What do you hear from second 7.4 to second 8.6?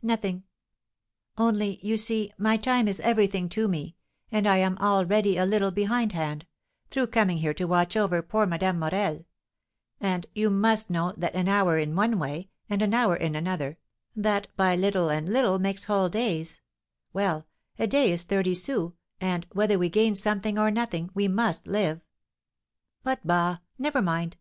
to watch over poor